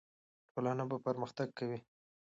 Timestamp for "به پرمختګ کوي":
0.89-1.79